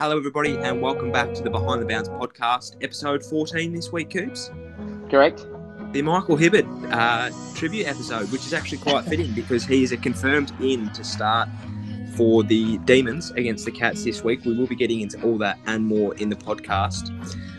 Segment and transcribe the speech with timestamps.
[0.00, 4.08] Hello, everybody, and welcome back to the Behind the Bounds podcast, episode 14 this week,
[4.08, 4.50] Coops.
[5.10, 5.46] Correct.
[5.92, 9.98] The Michael Hibberd uh, tribute episode, which is actually quite fitting because he is a
[9.98, 11.50] confirmed in to start
[12.16, 14.42] for the Demons against the Cats this week.
[14.46, 17.10] We will be getting into all that and more in the podcast.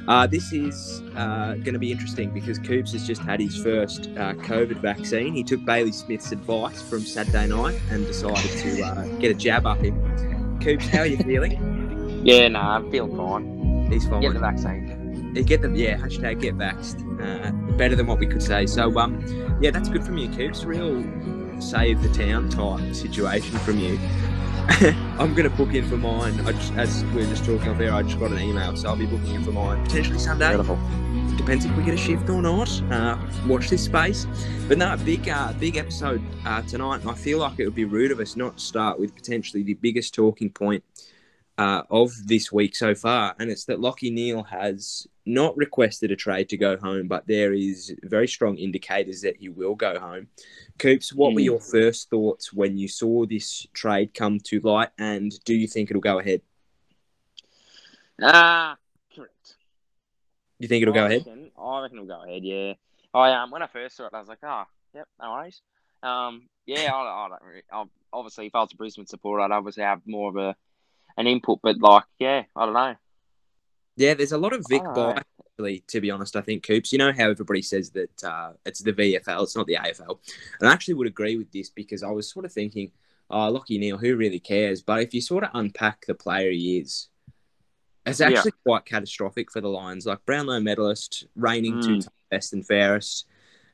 [0.07, 4.07] Uh, this is uh, going to be interesting because Coops has just had his first
[4.17, 5.35] uh, COVID vaccine.
[5.35, 9.67] He took Bailey Smith's advice from Saturday night and decided to uh, get a jab
[9.67, 10.59] up him.
[10.59, 11.70] Coops, how are you feeling?
[12.23, 13.89] Yeah, no, nah, I feel fine.
[13.91, 14.21] He's fine.
[14.21, 15.33] Get the vaccine.
[15.35, 15.97] Yeah, Get them, yeah.
[15.97, 17.01] Hashtag get vaxxed.
[17.19, 18.67] Uh, better than what we could say.
[18.67, 20.63] So, um, yeah, that's good from you, Coops.
[20.63, 21.03] Real
[21.59, 23.99] save the town type situation from you.
[25.19, 26.39] I'm going to book in for mine.
[26.41, 28.89] I just, as we are just talking off there, I just got an email, so
[28.89, 30.49] I'll be booking in for mine potentially Sunday.
[30.49, 30.77] Beautiful.
[31.37, 32.69] Depends if we get a shift or not.
[32.91, 33.17] Uh,
[33.47, 34.27] watch this space.
[34.67, 37.01] But no, big, uh, big episode uh, tonight.
[37.01, 39.63] And I feel like it would be rude of us not to start with potentially
[39.63, 40.83] the biggest talking point
[41.61, 46.15] uh, of this week so far, and it's that Lachie Neale has not requested a
[46.15, 50.25] trade to go home, but there is very strong indicators that he will go home.
[50.79, 51.35] Coops, what mm.
[51.35, 55.67] were your first thoughts when you saw this trade come to light, and do you
[55.67, 56.41] think it'll go ahead?
[58.23, 58.75] Ah, uh,
[59.15, 59.55] correct.
[60.57, 61.51] You think it'll I go reckon, ahead?
[61.61, 62.43] I reckon it'll go ahead.
[62.43, 62.73] Yeah.
[63.13, 65.61] I um when I first saw it, I was like, ah, oh, yep, no worries.
[66.01, 67.63] Um, yeah, I, I don't really.
[67.71, 70.55] I, obviously, if I was a Brisbane supporter, I'd obviously have more of a
[71.17, 72.95] an input, but like, yeah, I don't know.
[73.97, 76.91] Yeah, there's a lot of Vic bias, actually, to be honest, I think, Coops.
[76.91, 80.19] You know how everybody says that uh, it's the VFL, it's not the AFL.
[80.59, 82.91] And I actually would agree with this because I was sort of thinking,
[83.29, 84.81] oh, Lachie Neale, who really cares?
[84.81, 87.09] But if you sort of unpack the player he is,
[88.05, 88.63] it's actually yeah.
[88.65, 90.05] quite catastrophic for the Lions.
[90.05, 91.85] Like Brownlow medalist, reigning mm.
[91.85, 93.27] two best and fairest.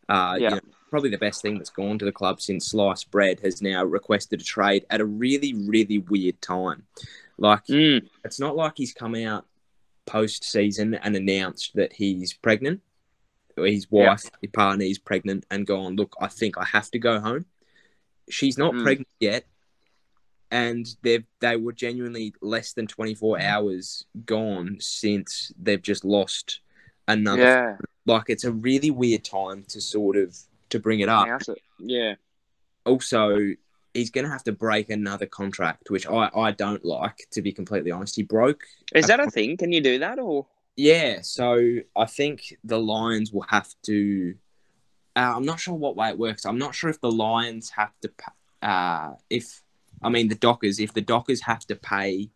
[0.09, 0.49] Uh, yeah.
[0.49, 3.61] You know, probably the best thing that's gone to the club since sliced bread has
[3.61, 6.83] now requested a trade at a really, really weird time.
[7.37, 8.07] Like, mm.
[8.23, 9.45] it's not like he's come out
[10.05, 12.81] post season and announced that he's pregnant,
[13.57, 14.29] or his wife, yeah.
[14.41, 17.45] his partner, is pregnant, and gone, Look, I think I have to go home.
[18.29, 18.83] She's not mm.
[18.83, 19.45] pregnant yet.
[20.49, 26.61] And they they were genuinely less than 24 hours gone since they've just lost
[27.05, 27.41] another.
[27.41, 27.77] Yeah.
[28.05, 30.37] Like, it's a really weird time to sort of
[30.69, 31.41] to bring it up.
[31.79, 32.15] Yeah.
[32.85, 33.55] Also,
[33.93, 37.51] he's going to have to break another contract, which I, I don't like, to be
[37.51, 38.15] completely honest.
[38.15, 38.63] He broke.
[38.93, 39.57] Is that a thing?
[39.57, 40.47] Can you do that or?
[40.75, 41.19] Yeah.
[41.21, 44.35] So I think the Lions will have to.
[45.15, 46.45] Uh, I'm not sure what way it works.
[46.45, 48.11] I'm not sure if the Lions have to.
[48.61, 49.61] Uh, if
[50.01, 52.29] I mean the Dockers, if the Dockers have to pay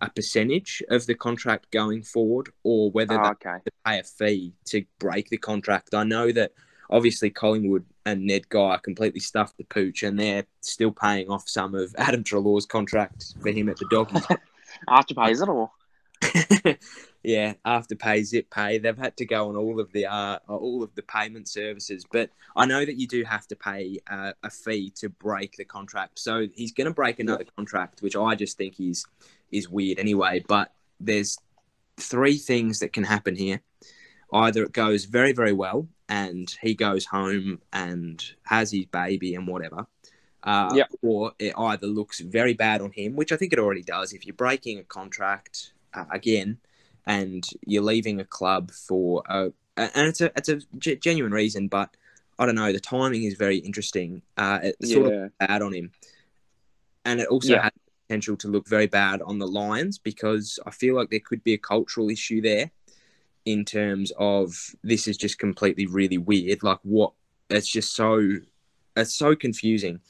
[0.00, 3.50] a percentage of the contract going forward, or whether oh, they okay.
[3.50, 5.94] have to pay a fee to break the contract.
[5.94, 6.52] I know that
[6.90, 11.74] obviously Collingwood and Ned Guy completely stuffed the pooch, and they're still paying off some
[11.74, 14.26] of Adam Treloar's contract for him at the Doggies.
[14.88, 15.72] Afterpay, is it all?
[17.22, 18.78] yeah, Afterpay, zip pay.
[18.78, 22.30] They've had to go on all of the uh, all of the payment services, but
[22.56, 26.18] I know that you do have to pay uh, a fee to break the contract.
[26.18, 29.04] So he's going to break another contract, which I just think is
[29.50, 30.44] is weird anyway.
[30.46, 31.38] But there's
[31.96, 33.60] three things that can happen here.
[34.34, 39.46] Either it goes very very well and he goes home and has his baby and
[39.46, 39.86] whatever.
[40.42, 40.90] Uh, yep.
[41.00, 44.12] Or it either looks very bad on him, which I think it already does.
[44.12, 46.58] If you're breaking a contract uh, again
[47.06, 51.68] and you're leaving a club for a, and it's a it's a g- genuine reason,
[51.68, 51.96] but
[52.38, 52.72] I don't know.
[52.72, 54.22] The timing is very interesting.
[54.36, 54.94] Uh, it's yeah.
[54.94, 55.92] sort of bad on him,
[57.04, 57.62] and it also yeah.
[57.62, 57.72] has
[58.06, 61.54] potential to look very bad on the Lions because I feel like there could be
[61.54, 62.70] a cultural issue there
[63.44, 66.62] in terms of this is just completely really weird.
[66.62, 67.12] Like what?
[67.50, 68.38] It's just so
[68.96, 70.00] it's so confusing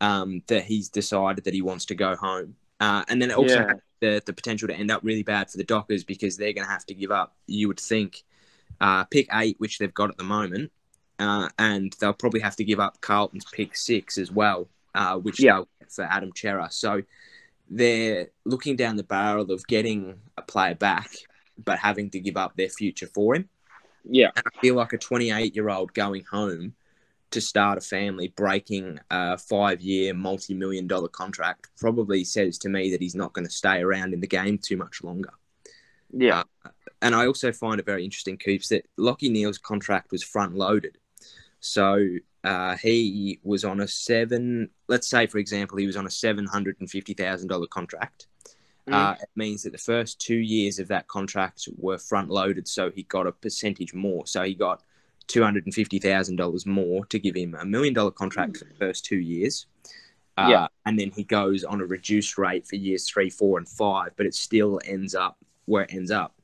[0.00, 3.60] um, that he's decided that he wants to go home, uh, and then it also
[3.60, 3.72] yeah.
[4.00, 6.72] the the potential to end up really bad for the Dockers because they're going to
[6.72, 7.36] have to give up.
[7.46, 8.24] You would think
[8.80, 10.72] uh, pick eight, which they've got at the moment,
[11.18, 15.40] uh, and they'll probably have to give up Carlton's pick six as well, uh, which
[15.40, 15.62] yeah.
[15.90, 16.68] for Adam Cerra.
[16.70, 17.02] So
[17.70, 21.10] they're looking down the barrel of getting a player back
[21.64, 23.48] but having to give up their future for him.
[24.04, 24.30] Yeah.
[24.36, 26.74] And I feel like a 28 year old going home
[27.30, 32.68] to start a family, breaking a five year, multi million dollar contract, probably says to
[32.68, 35.32] me that he's not going to stay around in the game too much longer.
[36.10, 36.44] Yeah.
[36.64, 36.70] Uh,
[37.02, 40.96] and I also find it very interesting, Coops, that Lachie Neale's contract was front loaded.
[41.60, 42.06] So
[42.44, 47.68] uh, he was on a seven, let's say, for example, he was on a $750,000
[47.68, 48.27] contract.
[48.88, 48.94] Mm.
[48.94, 52.90] Uh, it means that the first two years of that contract were front loaded, so
[52.90, 54.26] he got a percentage more.
[54.26, 54.82] So he got
[55.26, 58.58] two hundred and fifty thousand dollars more to give him a million dollar contract mm.
[58.58, 59.66] for the first two years.
[60.36, 60.66] Uh, Yeah.
[60.86, 64.26] And then he goes on a reduced rate for years three, four, and five, but
[64.26, 65.36] it still ends up
[65.66, 66.34] where it ends up.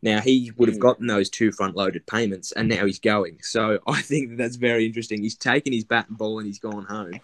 [0.00, 0.82] Now he would have Mm.
[0.88, 3.38] gotten those two front-loaded payments, and now he's going.
[3.42, 5.22] So I think that that's very interesting.
[5.22, 7.20] He's taken his bat and ball, and he's gone home.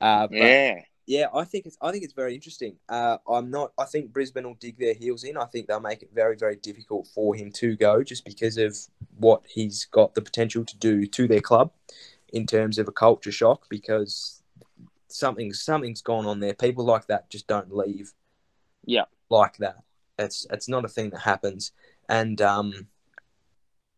[0.00, 0.80] Uh, Yeah.
[1.08, 2.76] Yeah, I think it's I think it's very interesting.
[2.86, 3.72] Uh, I'm not.
[3.78, 5.38] I think Brisbane will dig their heels in.
[5.38, 8.76] I think they'll make it very very difficult for him to go, just because of
[9.16, 11.72] what he's got the potential to do to their club
[12.30, 13.64] in terms of a culture shock.
[13.70, 14.42] Because
[15.08, 16.52] something something's gone on there.
[16.52, 18.12] People like that just don't leave.
[18.84, 19.04] Yeah.
[19.30, 19.78] like that.
[20.18, 21.72] It's it's not a thing that happens,
[22.06, 22.88] and um,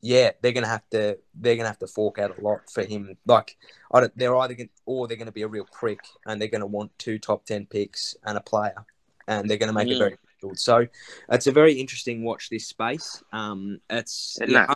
[0.03, 3.17] yeah, they're gonna have to they're gonna have to fork out a lot for him.
[3.27, 3.57] Like,
[3.93, 6.67] I don't, they're either gonna, or they're gonna be a real prick, and they're gonna
[6.67, 8.85] want two top ten picks and a player,
[9.29, 9.99] and they're gonna make it Mm.
[9.99, 10.59] very difficult.
[10.59, 10.87] So,
[11.31, 13.23] it's a very interesting watch this space.
[13.33, 14.73] Um, it's yeah,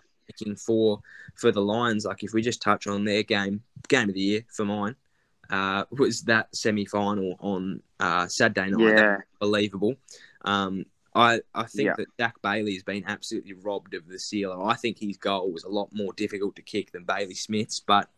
[0.58, 1.00] for
[1.36, 2.04] for the Lions.
[2.04, 4.96] Like, if we just touch on their game game of the year for mine,
[5.50, 8.96] uh, was that semi final on uh, Saturday night.
[8.96, 9.18] Yeah.
[9.40, 9.94] unbelievable.
[10.44, 11.96] Um, I, I think Yeah.
[11.96, 14.62] that Zac Bailey has been absolutely robbed of the sealer.
[14.64, 18.08] I think his goal was a lot more difficult to kick than Bailey Smith's, but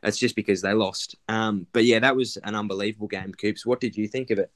[0.00, 1.16] that's just because they lost.
[1.28, 3.66] Um, but yeah, that was an unbelievable game, Coops.
[3.66, 4.50] What did you think of it?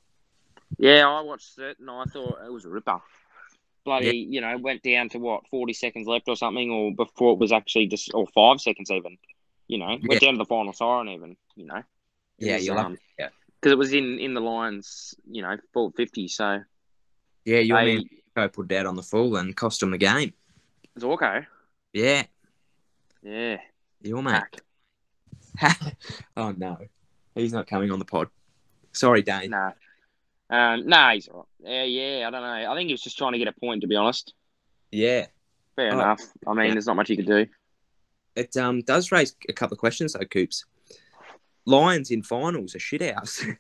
[0.79, 3.01] Yeah, I watched it and I thought it was a ripper.
[3.85, 7.39] Bloody, you know, went down to what, 40 seconds left or something, or before it
[7.39, 9.19] was actually just, or five seconds even.
[9.67, 11.83] You know, went down to the final siren even, you know.
[12.41, 13.29] It Yeah, was, you love um, yeah.
[13.61, 16.61] Because it was in, in the Lions, you know, full 50, so
[17.49, 18.05] Yeah, your they, man
[18.37, 20.35] Go put Dad on the full and cost him the game.
[20.95, 21.47] It's okay.
[21.95, 22.25] Yeah,
[23.23, 23.57] yeah,
[24.03, 24.43] your mate.
[25.57, 25.97] hack.
[26.37, 26.77] oh no,
[27.35, 28.29] he's not coming on the pod.
[28.93, 29.51] Sorry, Dane.
[29.51, 29.73] Nah.
[30.51, 31.71] Um, nah, he's all right.
[31.71, 32.71] Yeah, yeah, I don't know.
[32.73, 34.35] I think he was just trying to get a point, to be honest.
[34.93, 35.27] Yeah,
[35.75, 36.21] Fair Oh, enough.
[36.47, 36.73] I mean, yeah.
[36.75, 37.47] there's not much you can do.
[38.37, 40.67] it um does raise a couple of questions though, Coops.
[41.65, 43.43] Lions in finals are shit house.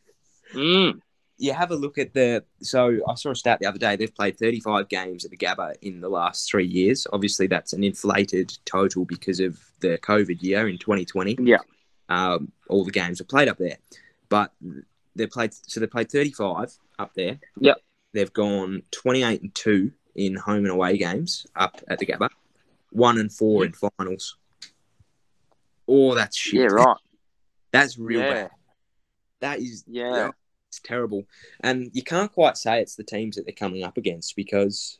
[0.54, 1.00] Mm.
[1.38, 2.44] You have a look at the.
[2.60, 3.96] So I saw a stat the other day.
[3.96, 7.06] They've played 35 games at the Gabba in the last three years.
[7.12, 11.36] Obviously, that's an inflated total because of the COVID year in 2020.
[11.40, 11.58] Yeah.
[12.08, 13.76] Um, all the games are played up there,
[14.28, 14.52] but
[15.14, 15.54] they played.
[15.54, 17.38] So they played 35 up there.
[17.60, 17.78] Yep.
[18.14, 22.30] They've gone 28 and two in home and away games up at the Gabba.
[22.90, 24.36] One and four in finals.
[25.86, 26.60] Oh, that's shit.
[26.60, 26.96] Yeah, right.
[27.70, 28.32] That's real Yeah.
[28.32, 28.50] bad.
[29.40, 30.30] That is Yeah.
[30.68, 31.24] It's terrible.
[31.60, 34.98] And you can't quite say it's the teams that they're coming up against because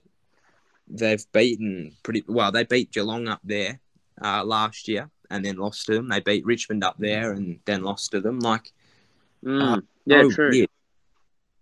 [0.88, 2.50] they've beaten pretty well.
[2.50, 3.80] They beat Geelong up there
[4.22, 6.08] uh, last year and then lost to them.
[6.08, 8.40] They beat Richmond up there and then lost to them.
[8.40, 8.72] Like,
[9.44, 9.84] Mm.
[10.04, 10.50] yeah, so true.
[10.50, 10.68] weird.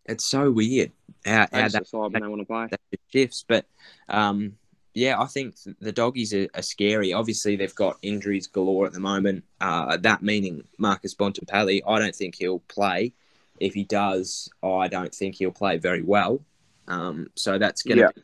[0.06, 0.93] It's so weird
[1.26, 2.69] how, how that, when they want to play.
[2.70, 2.81] that
[3.12, 3.44] shifts.
[3.47, 3.67] But
[4.09, 4.55] um,
[4.94, 7.12] yeah, I think the doggies are, are scary.
[7.12, 9.44] Obviously, they've got injuries galore at the moment.
[9.61, 11.82] Uh, that meaning Marcus Bontempelli.
[11.87, 13.12] I don't think he'll play.
[13.61, 16.41] If he does, I don't think he'll play very well.
[16.88, 18.11] Um, so that's going to Yeah.
[18.14, 18.23] be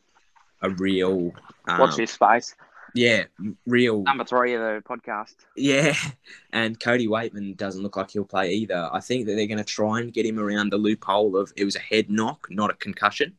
[0.62, 1.32] a real,
[1.66, 2.54] um, Watch this space.
[2.94, 3.24] yeah,
[3.66, 5.34] real, Number three of the podcast.
[5.56, 5.94] yeah.
[6.52, 8.88] And Cody Weightman doesn't look like he'll play either.
[8.92, 11.64] I think that they're going to try and get him around the loophole of it
[11.64, 13.34] was a head knock, not a concussion.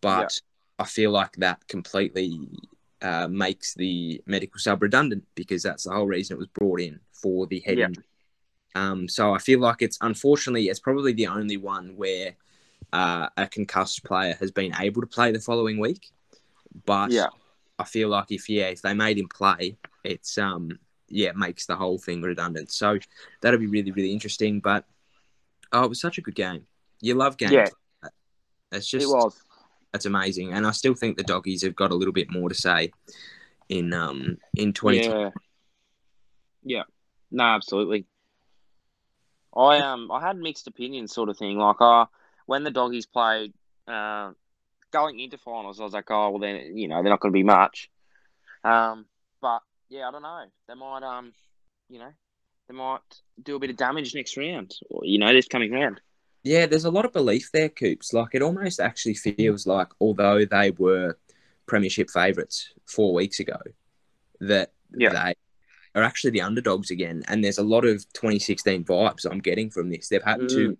[0.00, 0.40] But
[0.78, 2.48] I feel like that completely
[3.00, 7.00] uh, makes the medical sub redundant because that's the whole reason it was brought in
[7.12, 7.86] for the head Yeah.
[7.86, 8.04] injury.
[8.74, 12.34] Um, so I feel like it's unfortunately it's probably the only one where
[12.92, 16.10] uh, a concussed player has been able to play the following week.
[16.84, 17.28] But Yeah.
[17.78, 21.66] I feel like if yeah, if they made him play, it's um yeah, it makes
[21.66, 22.72] the whole thing redundant.
[22.72, 22.98] So
[23.40, 24.60] that'll be really, really interesting.
[24.60, 24.84] But
[25.72, 26.66] oh, it was such a good game.
[27.00, 27.52] You love games.
[27.52, 27.68] Yeah.
[28.02, 28.12] like.
[28.72, 29.38] It's just it was.
[29.92, 30.52] that's amazing.
[30.52, 32.92] And I still think the doggies have got a little bit more to say
[33.68, 35.30] in um in twenty Yeah.
[36.64, 36.82] Yeah.
[37.30, 38.06] No, absolutely.
[39.56, 41.58] I um I had mixed opinions sort of thing.
[41.58, 42.06] Like uh
[42.46, 43.52] when the doggies played
[43.86, 44.32] uh
[44.90, 47.42] going into finals, I was like, Oh well then you know, they're not gonna be
[47.42, 47.90] much.
[48.64, 49.06] Um
[49.40, 50.44] but yeah, I don't know.
[50.68, 51.32] They might um
[51.88, 52.12] you know,
[52.68, 53.00] they might
[53.42, 54.74] do a bit of damage next round.
[54.90, 56.00] Or you know, this coming round.
[56.44, 58.12] Yeah, there's a lot of belief there, Coops.
[58.12, 61.16] Like it almost actually feels like although they were
[61.66, 63.58] premiership favourites four weeks ago,
[64.40, 65.10] that Yeah.
[65.10, 65.34] they
[65.94, 67.22] are actually the underdogs again.
[67.28, 70.08] And there's a lot of 2016 vibes I'm getting from this.
[70.08, 70.76] They've had to Mm.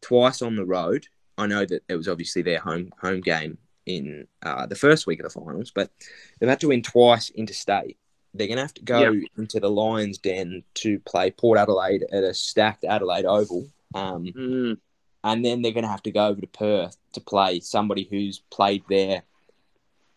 [0.00, 1.06] twice on the road.
[1.38, 5.20] I know that it was obviously their home home game in uh, the first week
[5.20, 5.90] of the finals, but
[6.38, 7.98] they've had to win twice interstate.
[8.34, 9.00] They're going to have to go
[9.36, 13.66] into the Lions' Den to play Port Adelaide at a stacked Adelaide Oval.
[13.94, 14.78] Um, Mm.
[15.22, 18.40] and then they're going to have to go over to Perth to play somebody who's
[18.50, 19.22] played there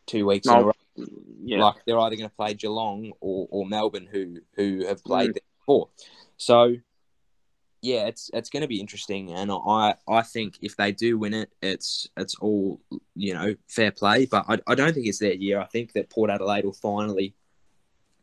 [0.06, 0.74] two weeks in a row.
[1.44, 1.64] Yeah.
[1.64, 5.34] Like they're either going to play Geelong or, or Melbourne, who who have played Mm.
[5.34, 5.90] there before.
[6.38, 6.76] So
[7.82, 11.34] yeah, it's it's going to be interesting, and I I think if they do win
[11.34, 12.82] it, it's it's all
[13.16, 14.26] you know fair play.
[14.26, 15.60] But I, I don't think it's their year.
[15.60, 17.36] I think that Port Adelaide will finally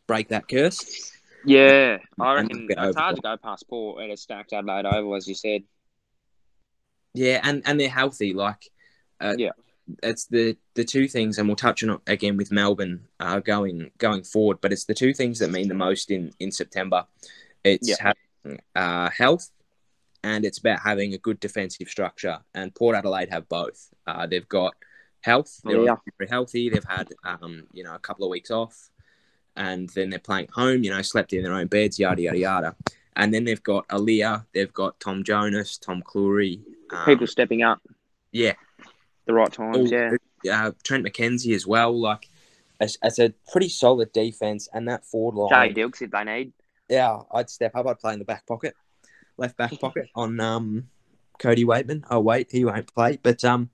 [0.07, 1.13] break that curse.
[1.47, 5.29] Yeah, I reckon it's hard to go past Port at a stacked Adelaide Oval, as
[5.29, 5.63] you said.
[7.15, 8.33] Yeah, and and they're healthy.
[8.35, 8.69] Like,
[9.21, 9.51] uh, Yeah.
[10.03, 13.91] It's the the two things, and we'll touch on it again with Melbourne uh, going
[13.99, 14.59] going forward.
[14.61, 17.07] But it's the two things that mean the most in in September.
[17.65, 17.97] It's Yeah.
[18.45, 19.51] having uh, health,
[20.23, 22.39] and it's about having a good defensive structure.
[22.55, 23.93] And Port Adelaide have both.
[24.07, 24.75] Uh, they've got
[25.21, 25.61] health.
[25.65, 25.97] They're Yeah.
[26.19, 26.71] very healthy.
[26.71, 28.89] They've had um, you know a couple of weeks off,
[29.55, 30.83] and then they're playing home.
[30.83, 31.99] You know, slept in their own beds.
[31.99, 32.77] Yada yada yada.
[33.17, 36.61] And then they've got Aliir, they've got Tom Jonas, Tom Clurey.
[36.91, 37.81] Um, People stepping up
[38.33, 38.55] yeah,
[39.27, 39.93] the right times.
[39.93, 41.99] all- Yeah, uh, Trent McKenzie as well.
[41.99, 42.29] Like,
[42.81, 45.75] it's, it's a pretty solid defense, and that forward line.
[45.75, 45.83] Jay.
[45.83, 46.53] Dilks if they need.
[46.89, 47.87] Yeah, I'd step up.
[47.87, 48.75] I'd play in the back pocket,
[49.39, 50.89] left back pocket on um,
[51.39, 52.05] Cody Weightman.
[52.11, 53.71] Oh wait, he won't play, but um,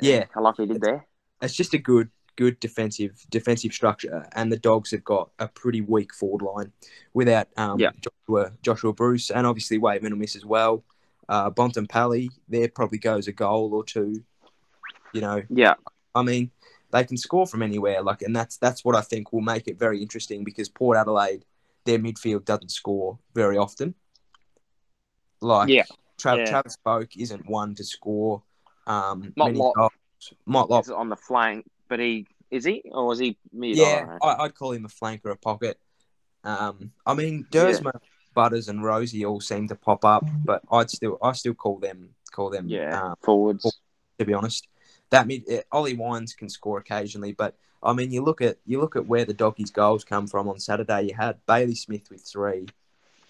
[0.00, 0.24] Yeah.
[0.34, 1.06] I like he did there.
[1.40, 5.80] it's just a good, good defensive defensive structure, and the Dogs have got a pretty
[5.82, 6.72] weak forward line
[7.14, 7.90] without um, Yeah.
[8.00, 10.82] Joshua Joshua Bruce, and obviously Weightman will miss as well.
[11.28, 14.24] Uh, Bontempelli, there probably goes a goal or two.
[15.12, 15.74] You know, Yeah,
[16.14, 16.50] I mean,
[16.90, 19.78] they can score from anywhere, like, and that's that's what I think will make it
[19.78, 21.44] very interesting because Port Adelaide,
[21.84, 23.94] their midfield doesn't score very often.
[25.40, 25.84] Like, Yeah.
[26.18, 26.44] Tra- Yeah.
[26.46, 28.42] Travis Boak isn't one to score
[28.86, 29.92] um, many goals.
[30.48, 33.76] Motlop, he's on the flank, but he is he or is he mid?
[33.76, 35.78] yeah I, i'd call him a flank or a pocket.
[36.44, 37.92] Um, I mean, Duursma,
[38.34, 42.10] Butters, and Rozee all seem to pop up, but I'd still, I still call them,
[42.32, 43.80] call them, yeah, um, forwards.
[44.18, 44.66] to be honest.
[45.10, 48.80] That mid, uh, Ollie Wines can score occasionally, but I mean, you look at you
[48.80, 51.02] look at where the doggies' goals come from on Saturday.
[51.08, 52.66] You had Bailey Smith with three,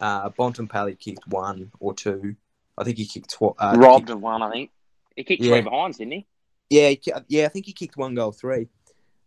[0.01, 2.35] uh, Bontempelli kicked one or two.
[2.77, 4.71] I think he kicked tw- uh, Robbed kicked- of one, I think.
[5.17, 5.53] He kicked Yeah.
[5.55, 6.27] three behinds, didn't he?
[6.71, 8.69] yeah, he, yeah, I think he kicked one goal three.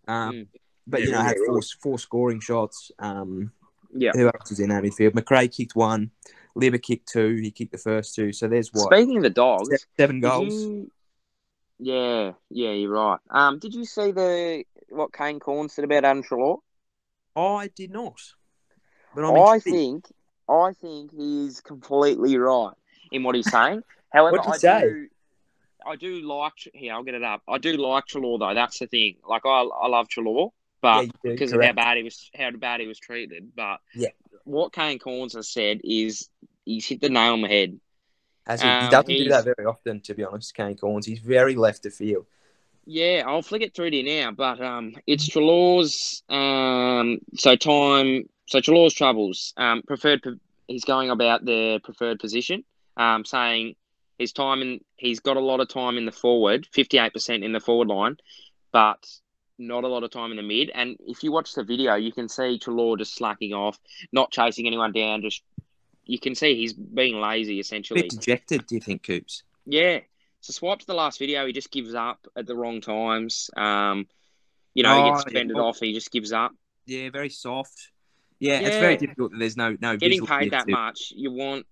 [0.07, 0.47] Um, Mm.
[0.87, 2.91] but Yeah, you know, had four four scoring shots.
[2.99, 3.51] Um,
[3.93, 4.11] Yeah.
[4.13, 5.13] who else was in that midfield?
[5.15, 6.11] Macrae kicked one.
[6.55, 7.35] Lieber kicked two.
[7.41, 8.33] He kicked the first two.
[8.33, 10.53] So there's what Speaking of the dogs, seven goals.
[10.53, 10.91] you-
[11.83, 13.17] Yeah, yeah, you're right.
[13.31, 16.59] Um, did you see the what Kane Cornes said about Adam Treloar?
[17.35, 18.21] I did not.
[19.15, 19.65] But I'm I intrigued.
[19.65, 20.05] think
[20.47, 22.73] I think he's completely right
[23.11, 23.81] in what he's saying.
[24.13, 24.81] However, I say?
[24.81, 25.07] do
[25.83, 26.93] I do like here.
[26.93, 27.41] I'll get it up.
[27.47, 28.53] I do like Treloar though.
[28.53, 29.15] That's the thing.
[29.27, 30.51] Like I, I love Treloar,
[30.83, 33.55] but do, because of how bad he was, how bad he was treated.
[33.55, 34.09] But Yeah.
[34.43, 36.29] what Kane Cornes has said is
[36.63, 37.79] he's hit the nail on the head.
[38.47, 40.53] As he, he Um, doesn't do that very often, to be honest.
[40.55, 42.25] Kane Cornes, he's very left of field.
[42.85, 48.27] Yeah, I'll flick it through to you now, but um, it's Treloar's um, so time,
[48.47, 49.53] so Treloar's troubles.
[49.55, 52.63] Um, preferred, he's going about the preferred position.
[52.97, 53.75] Um, saying
[54.17, 57.43] his time in, he's got a lot of time in the forward, fifty eight percent
[57.43, 58.17] in the forward line,
[58.71, 59.07] but
[59.59, 60.71] not a lot of time in the mid.
[60.73, 63.79] And if you watch the video, you can see Treloar just slacking off,
[64.11, 65.21] not chasing anyone down.
[65.21, 65.43] Just
[66.05, 68.01] you can see he's being lazy A essentially.
[68.03, 69.43] bit dejected, do you think, Coops?
[69.65, 69.99] Yeah.
[70.41, 71.45] So swipe to the last video.
[71.45, 73.49] He just gives up at the wrong times.
[73.55, 74.07] Um,
[74.73, 75.53] you know, he Oh, gets yeah.
[75.61, 75.79] off.
[75.79, 76.51] He just gives up.
[76.85, 77.91] Yeah, very soft.
[78.39, 81.67] Yeah, it's very difficult that there's no no Getting paid that to- much, you want,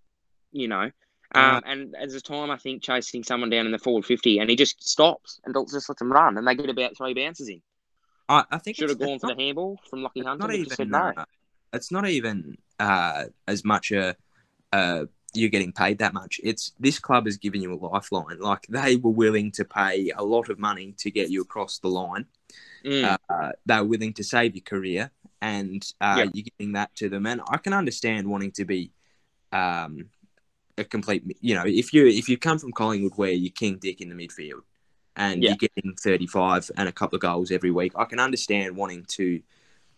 [0.52, 0.92] you know.
[1.34, 4.38] Uh, Um, and as a time, I think chasing someone down in the forward fifty,
[4.40, 7.50] and he just stops and just lets them run, and they get about three bounces
[7.50, 7.62] in.
[8.28, 10.70] I, I think Should have gone for not, the handball from Lachie Hunter, not just
[10.76, 10.92] said even.
[10.92, 11.14] no.
[11.18, 11.26] Uh,
[11.74, 14.16] it's not even uh, as much a.
[14.72, 15.06] Uh,
[15.36, 16.40] you're getting paid that much.
[16.44, 18.40] It's this club has given you a lifeline.
[18.40, 21.88] Like they were willing to pay a lot of money to get you across the
[21.88, 22.26] line.
[22.84, 26.30] Mm, uh, they're willing to save your career, and uh, Yeah.
[26.34, 27.28] you're giving that to them.
[27.28, 28.92] And I can understand wanting to be
[29.52, 30.10] um,
[30.78, 31.24] a complete.
[31.42, 34.16] You know, if you if you come from Collingwood where you're king dick in the
[34.16, 34.62] midfield,
[35.16, 35.50] and Yeah.
[35.50, 39.42] you're getting 35 and a couple of goals every week, I can understand wanting to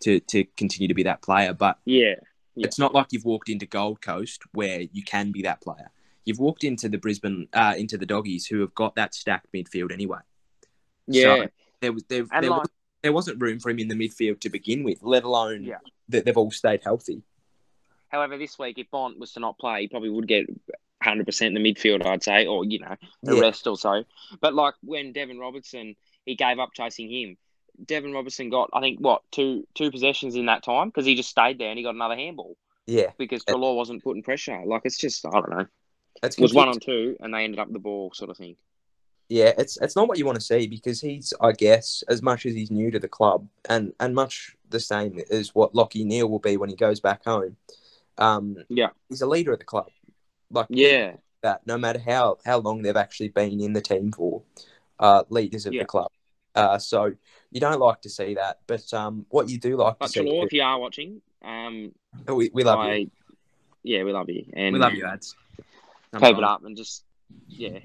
[0.02, 1.54] to to continue to be that player.
[1.54, 2.16] But yeah,
[2.56, 2.68] Yeah.
[2.68, 5.90] it's not like you've walked into Gold Coast where you can be that player.
[6.26, 9.92] You've walked into the Brisbane, uh, into the Doggies, who have got that stacked midfield
[9.92, 10.20] anyway.
[11.08, 11.46] yeah.
[11.80, 12.70] There was there, there, like- was,
[13.02, 15.78] there wasn't room for him in the midfield to begin with, let alone Yeah.
[16.10, 17.24] that they've all stayed healthy.
[18.10, 20.46] However, this week, if Bont was to not play, he probably would get
[21.04, 23.42] 100% in the midfield, I'd say, or, you know, the Yeah.
[23.42, 24.04] rest or so.
[24.42, 27.38] But like when Deven Robertson, he gave up chasing him.
[27.86, 31.30] Deven Robertson got, I think, what, two two possessions in that time because he just
[31.30, 32.56] stayed there and he got another handball
[32.88, 34.62] Yeah, because Treloar wasn't putting pressure.
[34.66, 35.66] Like, it's just, I don't know.
[36.24, 38.56] It was one on two and they ended up the ball sort of thing.
[39.30, 42.46] Yeah, it's it's not what you want to see because he's, I guess, as much
[42.46, 46.30] as he's new to the club, and and much the same as what Lachie Neale
[46.30, 47.56] will be when he goes back home.
[48.18, 48.90] Um, Yeah.
[49.08, 49.88] he's a leader of the club.
[50.50, 51.16] Like Yeah.
[51.44, 54.44] that, no matter how how long they've actually been in the team for,
[55.00, 55.84] uh, leaders of Yeah.
[55.84, 56.12] the club.
[56.54, 57.14] Uh, so
[57.52, 60.20] you don't like to see that, but um, what you do like But to see,
[60.22, 61.94] Treloar, if you are watching, um,
[62.28, 63.12] we, we love I, you.
[63.84, 65.36] yeah, we love you, and We love you, ads.
[66.20, 67.06] Keep it up and just
[67.48, 67.80] yeah.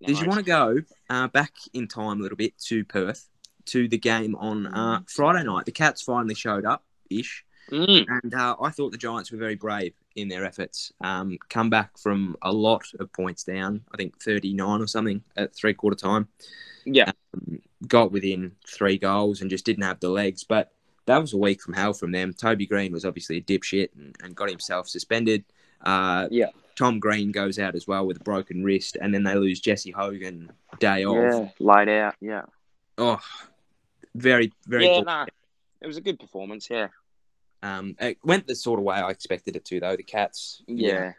[0.00, 0.78] No Did you want to go
[1.10, 3.28] uh, back in time a little bit to Perth
[3.66, 5.66] to the game on uh, Friday night?
[5.66, 9.54] The Cats finally showed up ish, Mm, and uh, I thought the Giants were very
[9.54, 10.92] brave in their efforts.
[11.00, 15.54] Um, come back from a lot of points down, I think 39 or something at
[15.54, 16.28] three quarter time.
[16.86, 17.12] yeah,
[17.86, 20.42] Got within three goals and just didn't have the legs.
[20.44, 20.72] But
[21.06, 22.32] that was a week from hell from them.
[22.34, 25.44] Toby Greene was obviously a dipshit and, and got himself suspended.
[25.80, 26.48] Uh, Yeah.
[26.74, 29.90] Tom Green goes out as well with a broken wrist, and then they lose Jesse
[29.90, 31.16] Hogan day off.
[31.34, 32.42] yeah, laid out, yeah,
[32.96, 33.18] Oh,
[34.14, 34.86] very, very.
[34.86, 35.00] yeah.
[35.00, 35.26] No,
[35.80, 36.68] it was a good performance.
[36.70, 36.88] Yeah,
[37.64, 39.96] Um, it went the sort of way I expected it to, though.
[39.96, 41.12] The Cats, know, yeah,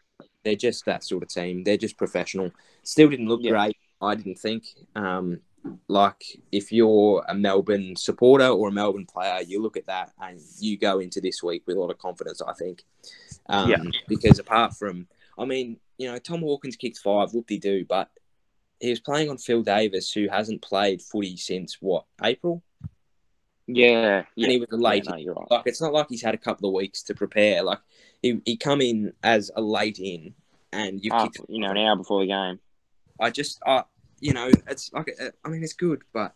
[0.46, 1.66] they're just that sort of team.
[1.66, 2.52] They're just professional.
[2.84, 3.52] Still didn't look Yeah.
[3.52, 3.78] great.
[4.02, 4.64] I didn't think.
[4.96, 5.42] Um,
[5.88, 10.40] like if you're a Melbourne supporter or a Melbourne player, you look at that and
[10.60, 12.42] you go into this week with a lot of confidence.
[12.42, 12.84] I think.
[13.48, 13.84] Um, Yeah.
[14.08, 18.10] Because apart from, I mean, you know, Tom Hawkins kicked five, whoop de do, but
[18.80, 22.64] he was playing on Phil Davis, who hasn't played footy since what April,
[23.68, 24.44] yeah, yeah.
[24.46, 25.52] and he was a late Yeah, no, you're right.
[25.52, 27.62] like it's not like he's had a couple of weeks to prepare.
[27.64, 27.80] Like
[28.22, 30.34] he, he come in as a late in,
[30.72, 31.42] and you Ah, kick.
[31.50, 32.60] you know, an hour before the game.
[33.20, 33.84] I just, I,
[34.22, 36.36] you know, it's like I mean, it's good, but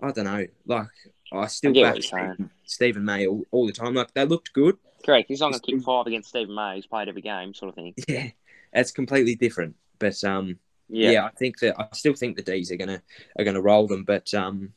[0.00, 0.46] I don't know.
[0.66, 0.88] Like
[1.32, 2.36] I still I back.
[2.64, 3.94] Steven, May all, all the time.
[3.94, 4.76] Like they looked good.
[5.04, 5.28] Correct.
[5.28, 6.76] He's not going to kick five against Steven May.
[6.76, 7.94] He's played every game, sort of thing.
[8.08, 8.30] Yeah,
[8.72, 9.74] it's completely different.
[9.98, 11.24] But um, Yeah, yeah.
[11.24, 13.02] I think that I still think the D's are gonna
[13.38, 14.04] are gonna roll them.
[14.04, 14.72] But um,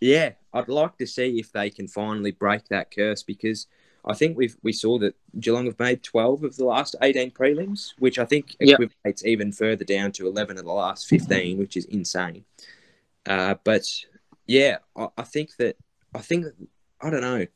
[0.00, 3.66] yeah, I'd like to see if they can finally break that curse because
[4.04, 7.92] I think we've we saw that Geelong have made twelve of the last eighteen prelims,
[7.98, 11.76] which I think equates equivalates even further down to eleven of the last fifteen, which
[11.76, 12.44] is insane.
[13.26, 13.84] Uh, but
[14.46, 15.76] yeah, I, I think that
[16.14, 16.46] I think
[17.00, 17.46] I don't know.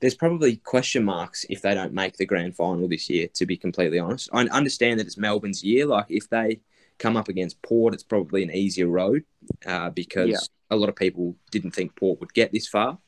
[0.00, 3.26] There's probably question marks if they don't make the grand final this year.
[3.34, 5.86] To be completely honest, I understand that it's Melbourne's year.
[5.86, 6.60] Like if they
[6.98, 9.24] come up against Port, it's probably an easier road
[9.66, 10.38] uh, because Yeah.
[10.70, 12.98] a lot of people didn't think Port would get this far.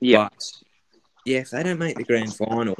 [0.00, 0.50] yeah, But
[1.24, 2.76] yeah, if they don't make the grand final,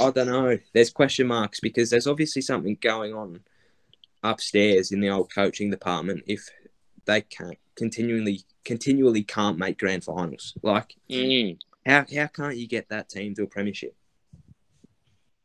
[0.00, 0.58] I don't know.
[0.74, 3.40] There's question marks because there's obviously something going on
[4.22, 6.48] upstairs in the old coaching department if
[7.06, 10.54] they can't continually continually can't make grand finals.
[10.62, 13.96] Like Mm, how how can't you get that team to a premiership?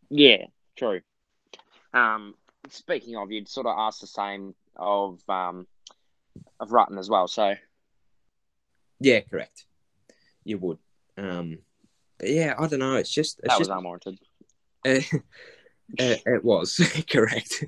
[0.09, 0.45] yeah.
[0.77, 1.01] True.
[1.93, 2.35] Um,
[2.69, 5.67] speaking of, you'd sort of ask the same of um
[6.59, 7.27] of Rutten as well.
[7.27, 7.55] So
[8.99, 9.65] Yeah, correct.
[10.43, 10.79] You would.
[11.17, 11.59] Um,
[12.23, 12.95] yeah, I don't know.
[12.95, 14.19] It's just it's that was just unwarranted.
[15.99, 16.79] Uh, uh, it was
[17.11, 17.65] correct.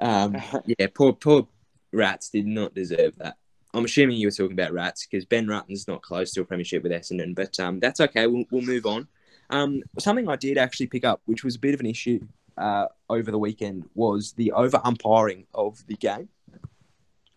[0.00, 0.36] Um,
[0.78, 1.48] yeah, poor poor
[1.92, 3.36] Rats did not deserve that.
[3.74, 6.82] I'm assuming you were talking about Rats because Ben Rutten's not close to a premiership
[6.82, 8.26] with Essendon, but um, that's okay.
[8.26, 9.08] We'll, we'll move on.
[9.50, 12.20] Um, something I did actually pick up, which was a bit of an issue
[12.56, 16.28] uh, over the weekend, was the over umpiring of the game.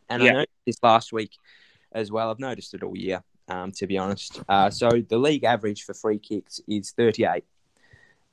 [0.10, 1.32] And I noticed this last week
[1.94, 2.30] as well.
[2.30, 4.42] I've noticed it all year, um, to be honest.
[4.48, 7.44] Uh, so the league average for free kicks is 38,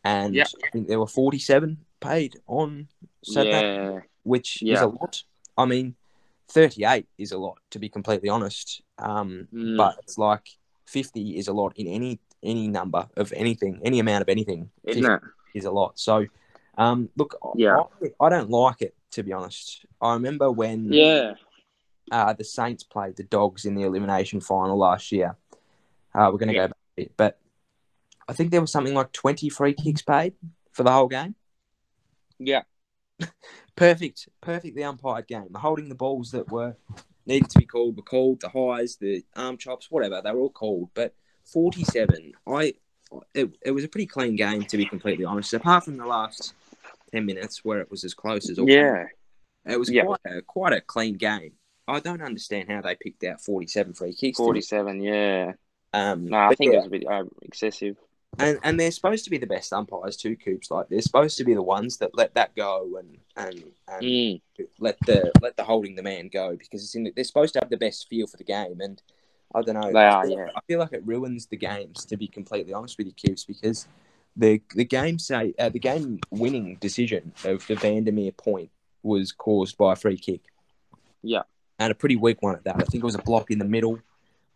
[0.04, 0.44] and Yeah.
[0.64, 2.88] I think there were 47 paid on
[3.24, 5.22] Saturday Yeah, which is a lot.
[5.56, 5.94] I mean,
[6.48, 8.82] 38 is a lot, to be completely honest.
[8.98, 9.76] Um, Mm.
[9.76, 10.46] But it's like
[10.86, 14.70] 50 is a lot in any any number of anything, any amount of anything.
[14.84, 15.58] isn't 50 it?
[15.58, 15.98] is a lot.
[15.98, 16.26] So,
[16.78, 17.82] um, look, Yeah.
[18.20, 19.84] I, I don't like it, to be honest.
[20.00, 21.34] I remember when Yeah,
[22.10, 25.36] uh, the Saints played the Dogs in the elimination final last year.
[26.14, 26.62] Uh, we're going to Yeah.
[26.62, 27.38] go back a bit, but
[28.28, 30.34] I think there was something like 20 free kicks paid
[30.72, 31.34] for the whole game.
[32.38, 32.62] yeah,
[33.76, 35.46] perfect, perfectly umpired game.
[35.50, 36.76] The holding the balls that were
[37.26, 38.40] needed to be called were called.
[38.40, 40.90] The highs, the arm chops, whatever, they were all called.
[40.94, 42.74] But 47, I
[43.34, 45.52] it, it was a pretty clean game to be completely honest.
[45.54, 46.52] Apart from the last
[47.12, 48.68] 10 minutes where it was as close as all.
[48.68, 49.06] yeah.
[49.64, 50.04] it was Yeah.
[50.04, 51.52] quite a quite a clean game.
[51.88, 54.36] I don't understand how they picked out 47 free kicks.
[54.38, 55.00] Forty-seven.
[55.02, 55.52] Yeah.
[55.92, 57.96] Um, No, I think yeah, it was a bit uh, excessive.
[58.38, 60.70] and and they're supposed to be the best umpires too, Coops.
[60.70, 64.40] Like they're supposed to be the ones that let that go and and and Mm.
[64.78, 67.70] let the let the holding the man go because it's in they're supposed to have
[67.70, 69.00] the best feel for the game and
[69.54, 69.90] I don't know.
[69.90, 70.46] They I are, feel, yeah.
[70.54, 73.88] I feel like it ruins the games to be completely honest with you, Cubes, because
[74.36, 78.70] the the game say uh, the game winning decision of the Vandermeer point
[79.02, 80.42] was caused by a free kick.
[81.22, 81.42] Yeah.
[81.78, 82.76] And a pretty weak one at that.
[82.76, 83.98] I think it was a block in the middle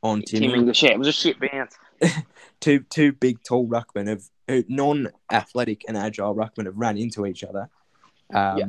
[0.03, 0.55] on Tim Timmy.
[0.55, 0.83] English.
[0.83, 1.77] Yeah, it was a shit bounce.
[2.61, 4.29] Two two big tall ruckmen of
[4.69, 7.69] non athletic and agile ruckmen have run into each other.
[8.33, 8.67] Um, Yeah.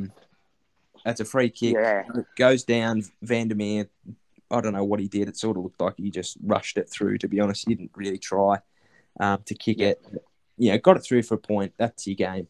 [1.06, 1.74] That's a free kick.
[1.74, 2.04] Yeah.
[2.38, 3.04] Goes down.
[3.22, 3.90] Vandermeer.
[4.50, 5.28] I don't know what he did.
[5.28, 7.18] It sort of looked like he just rushed it through.
[7.20, 8.60] To be honest, he didn't really try
[9.20, 9.88] um, to kick Yeah.
[9.90, 10.06] it.
[10.58, 11.74] Know, got it through for a point.
[11.78, 12.48] That's your game.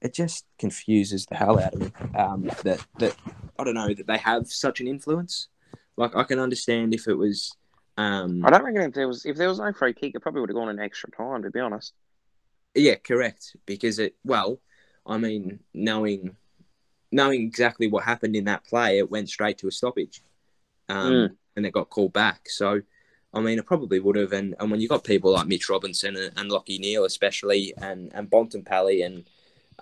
[0.00, 1.92] It just confuses the hell out of me.
[2.14, 3.16] Um, that that
[3.58, 5.48] I don't know that they have such an influence.
[5.96, 7.56] Like I can understand if it was.
[7.98, 10.42] Um, I don't reckon if there was if there was no free kick, it probably
[10.42, 11.42] would have gone in extra time.
[11.42, 11.94] To be honest.
[12.74, 13.56] Yeah, correct.
[13.64, 14.60] Because it well,
[15.06, 16.36] I mean, knowing
[17.10, 20.22] knowing exactly what happened in that play, it went straight to a stoppage,
[20.88, 21.36] um, Mm.
[21.56, 22.48] and it got called back.
[22.50, 22.82] So,
[23.32, 24.32] I mean, it probably would have.
[24.32, 28.12] And, and when you got people like Mitch Robinson and, and Lachie Neale, especially, and
[28.12, 29.24] and Bontempelli, and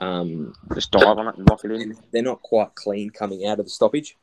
[0.00, 1.96] um, Just dive on it and lock it in.
[2.12, 4.16] they're not quite clean coming out of the stoppage.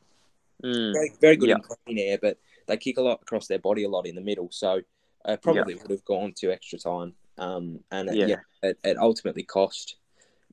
[0.64, 0.94] Mm.
[0.94, 1.56] Very, very good Yeah.
[1.56, 4.22] in clean air, but they kick a lot across their body, a lot in the
[4.22, 4.50] middle.
[4.52, 4.82] So,
[5.26, 7.14] uh, probably would have gone to extra time.
[7.38, 8.26] Um, and it, Yeah.
[8.28, 9.96] yeah, it, it ultimately cost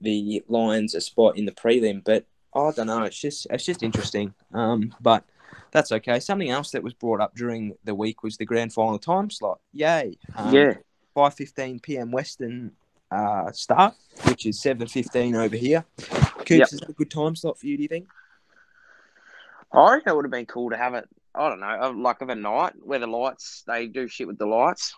[0.01, 2.03] the Lions a spot in the prelim.
[2.05, 3.03] But I don't know.
[3.03, 4.33] It's just it's just interesting.
[4.55, 5.25] Um, but
[5.71, 6.21] that's okay.
[6.21, 9.61] Something else that was brought up during the week was the grand final time slot.
[9.73, 10.17] Yay!
[10.37, 10.75] Um, yeah.
[11.15, 12.11] five fifteen p.m.
[12.11, 12.73] Western
[13.11, 13.95] uh, start,
[14.27, 15.85] which is seven fifteen over here.
[15.99, 16.69] Coops, Yep.
[16.73, 17.77] is that a good time slot for you?
[17.77, 18.09] Do you think?
[19.73, 21.09] I reckon it would have been cool to have it.
[21.35, 24.47] I don't know, like of a night where the lights they do shit with the
[24.47, 24.95] lights.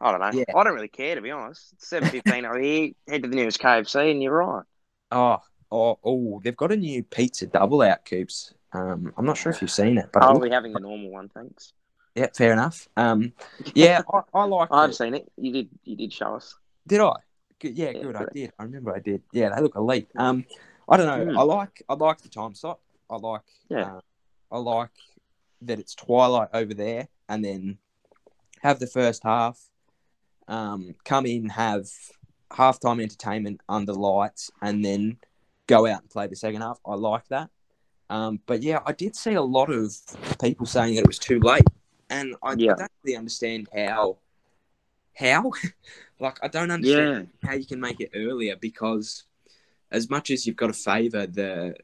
[0.00, 0.30] I don't know.
[0.38, 0.44] Yeah.
[0.54, 1.80] I don't really care to be honest.
[1.80, 2.90] Seven fifteen over here.
[3.08, 4.64] Head to the nearest KFC and you're right.
[5.12, 5.38] Oh,
[5.70, 6.40] oh, oh!
[6.44, 8.52] They've got a new pizza double out, Coops.
[8.72, 11.28] Um, I'm not sure if you've seen it, but I'll be having the normal one,
[11.30, 11.72] thanks.
[12.14, 12.88] yeah, fair enough.
[12.96, 13.32] Um,
[13.74, 14.68] yeah, I, I like.
[14.72, 14.94] I've it.
[14.94, 15.32] seen it.
[15.38, 15.68] You did.
[15.84, 16.56] You did show us.
[16.86, 17.12] Did I?
[17.58, 18.16] Good, yeah, Yeah, good.
[18.16, 18.52] I did.
[18.58, 19.22] I remember I did.
[19.32, 20.08] Yeah, they look elite.
[20.16, 20.44] Um,
[20.88, 21.32] I don't know.
[21.32, 21.38] Mm.
[21.38, 21.82] I like.
[21.88, 22.80] I like the time slot.
[23.10, 23.42] I like.
[23.68, 23.96] Yeah.
[23.96, 24.00] uh,
[24.52, 24.90] I like
[25.62, 27.78] that it's twilight over there, and then
[28.60, 29.60] have the first half.
[30.48, 31.86] Um, come in, have
[32.50, 35.18] halftime entertainment under lights, and then
[35.66, 36.78] go out and play the second half.
[36.86, 37.50] I like that.
[38.08, 39.92] Um, but yeah, I did see a lot of
[40.40, 41.64] people saying that it was too late,
[42.10, 42.74] and I, Yeah.
[42.74, 44.18] Don't really understand how.
[45.18, 45.52] How,
[46.20, 49.24] like, I don't understand how you can make it earlier because,
[49.90, 51.74] as much as you've got to favour the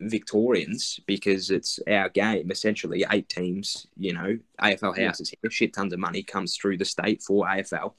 [0.00, 5.06] Victorians because it's our game essentially, eight teams, you know, AFL Yeah.
[5.08, 7.94] houses here, shit tons of money comes through the state for AFL.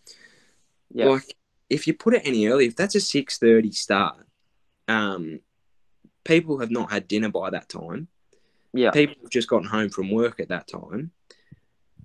[0.94, 1.06] Yeah.
[1.10, 1.36] Like,
[1.70, 4.18] if you put it any earlier, if that's a six thirty start,
[4.88, 5.40] um,
[6.24, 8.08] people have not had dinner by that time.
[8.74, 8.92] Yeah.
[8.92, 11.12] People have just gotten home from work at that time.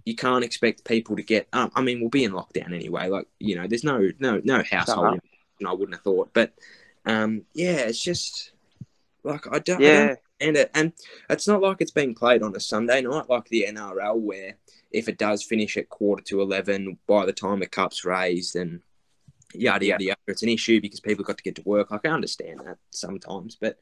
[0.06, 1.48] You can't expect people to get.
[1.52, 3.08] Um, I mean, we'll be in lockdown anyway.
[3.08, 5.20] Like you know, there's no no no household.
[5.66, 6.54] I wouldn't have thought, but
[7.04, 8.52] um, yeah, it's just
[9.22, 9.80] like I don't.
[9.80, 10.16] Yeah.
[10.40, 10.92] understand it, and
[11.30, 14.56] it's not like it's being played on a Sunday night like the NRL, where
[14.90, 18.80] if it does finish at quarter to eleven, by the time the cup's raised and
[19.54, 21.90] yada yada yada, it's an issue because people got to get to work.
[21.90, 23.78] Like I understand that sometimes, but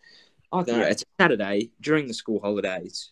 [0.52, 0.86] I don't know.
[0.86, 3.10] It's Saturday during the school holidays.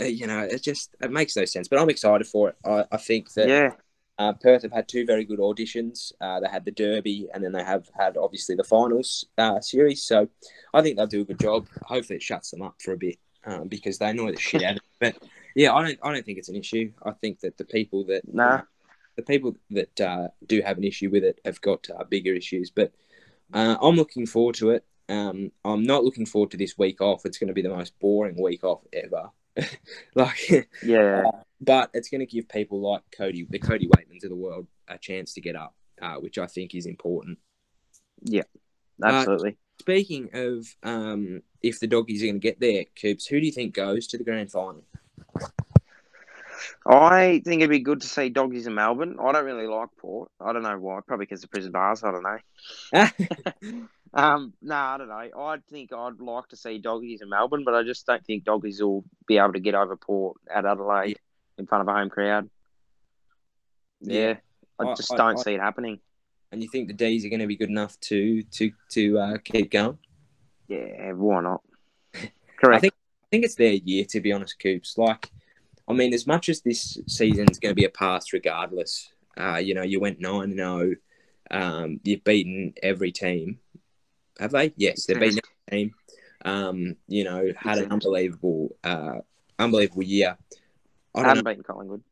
[0.00, 1.68] Uh, you know, it just it makes no sense.
[1.68, 2.56] But I'm excited for it.
[2.64, 3.70] I, I think that Yeah.
[4.18, 6.12] uh, Perth have had two very good auditions.
[6.20, 10.02] Uh, they had the Derby, and then they have had obviously the finals uh, series.
[10.02, 10.28] So
[10.72, 11.68] I think they'll do a good job.
[11.82, 14.76] Hopefully, it shuts them up for a bit um, because they annoy the shit out
[14.76, 14.82] of it.
[15.00, 15.98] But yeah, I don't.
[16.02, 16.92] I don't think it's an issue.
[17.04, 18.62] I think that the people that Nah.
[19.16, 22.70] the people that uh, do have an issue with it have got uh, bigger issues.
[22.70, 22.92] But
[23.52, 24.84] uh, I'm looking forward to it.
[25.08, 27.24] Um, I'm not looking forward to this week off.
[27.24, 29.30] It's going to be the most boring week off ever.
[30.14, 31.24] like Yeah.
[31.60, 34.98] but it's going to give people like Cody, the Cody Weightmans of the world, a
[34.98, 37.38] chance to get up, uh, which I think is important.
[38.22, 38.42] Yeah,
[39.02, 39.56] absolutely.
[39.80, 43.52] Speaking of um, if the doggies are going to get there, Coops, who do you
[43.52, 44.84] think goes to the grand final?
[46.86, 49.16] I think it'd be good to see doggies in Melbourne.
[49.20, 50.30] I don't really like Port.
[50.40, 51.00] I don't know why.
[51.06, 52.02] Probably because of prison bars.
[52.02, 53.88] I don't know.
[54.14, 55.14] Um, no, I don't know.
[55.14, 58.80] I think I'd like to see doggies in Melbourne, but I just don't think doggies
[58.80, 61.18] will be able to get over Port at Adelaide
[61.58, 62.48] in front of a home crowd.
[64.00, 64.36] Yeah, Yeah.
[64.78, 66.00] I I- just I- don't I- see it happening.
[66.52, 69.36] and you think the D's are going to be good enough to to to uh,
[69.44, 69.98] keep going?
[70.68, 71.62] Yeah, why not?
[72.56, 72.76] Correct.
[72.76, 74.96] I think I think it's their year to be honest, Coops.
[74.96, 75.30] Like,
[75.86, 79.12] I mean, as much as this season's going to be a pass, regardless.
[79.36, 80.94] Uh, you know, you went nine zero.
[81.50, 83.58] Um, you've beaten every team.
[84.38, 84.72] Have they?
[84.76, 85.94] Yes, they've beaten every team.
[86.44, 89.18] Um, you know, had an unbelievable, uh,
[89.58, 90.36] unbelievable year.
[91.14, 92.02] I haven't beaten Collingwood.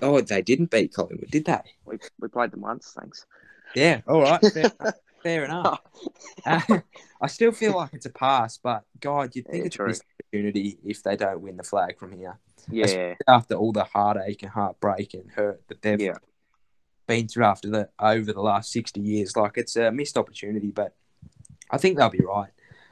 [0.00, 1.60] Oh, they didn't beat Collingwood, did they?
[1.84, 3.26] We, we played them once, thanks.
[3.74, 4.02] Yeah.
[4.06, 4.40] All right.
[4.52, 4.72] Fair,
[5.22, 5.80] fair enough.
[6.44, 6.60] Uh,
[7.20, 10.04] I still feel like it's a pass, but God, you'd think Yeah, it's a missed
[10.20, 12.38] opportunity if they don't win the flag from here.
[12.68, 16.14] Yeah, after all the heartache and heartbreak and hurt that they've yeah,
[17.06, 19.36] been through after the over the last sixty years.
[19.36, 20.94] Like it's a missed opportunity, but
[21.72, 22.50] I think they'll be right.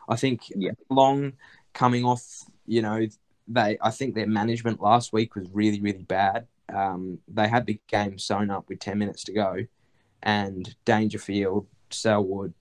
[0.09, 0.73] I think Yeah.
[0.89, 1.35] long
[1.75, 2.25] coming off,
[2.67, 3.07] you know,
[3.47, 6.47] they I think their management last week was really really bad.
[6.69, 9.67] Um, they had the game sewn up with ten minutes to go,
[10.23, 12.55] and Dangerfield, Selwood,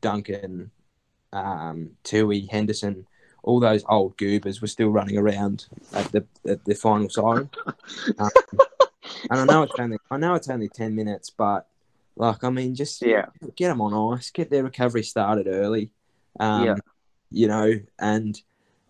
[0.00, 0.70] Duncan,
[1.32, 3.06] um, Tuohy, Henderson,
[3.42, 7.50] all those old goobers were still running around at the at the final siren.
[8.18, 8.30] Um,
[9.30, 11.68] and I know it's only I know it's only ten minutes, but
[12.16, 13.26] like I mean, just Yeah.
[13.56, 15.90] get them on ice, get their recovery started early.
[16.40, 16.76] Um, Yeah.
[17.30, 18.40] You know, and